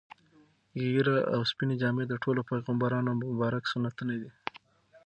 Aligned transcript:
ږیره 0.81 1.17
او 1.33 1.41
سپینې 1.51 1.75
جامې 1.81 2.05
د 2.07 2.13
ټولو 2.23 2.41
پیغمبرانو 2.51 3.09
مبارک 3.21 3.63
سنتونه 3.71 4.13
دي. 4.21 4.29